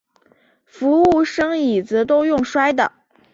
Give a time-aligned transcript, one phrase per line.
[0.65, 2.91] 服务生椅子都用摔的